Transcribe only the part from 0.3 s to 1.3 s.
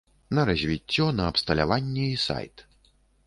На развіццё, на